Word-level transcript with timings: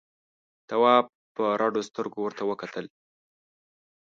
تواب 0.69 1.05
په 1.35 1.43
رډو 1.61 1.81
سترګو 1.89 2.19
ورته 2.23 2.43
وکتل. 2.49 2.85